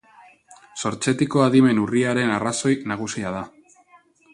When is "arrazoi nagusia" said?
2.41-3.39